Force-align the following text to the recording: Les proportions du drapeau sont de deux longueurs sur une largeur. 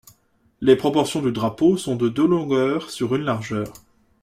Les 0.61 0.75
proportions 0.75 1.21
du 1.21 1.31
drapeau 1.31 1.77
sont 1.77 1.95
de 1.95 2.09
deux 2.09 2.25
longueurs 2.27 2.89
sur 2.89 3.13
une 3.13 3.21
largeur. 3.21 3.71